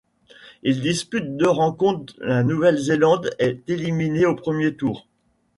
[0.63, 5.05] Il dispute deux rencontres, la Nouvelle-Zélande est éliminée au premier tour.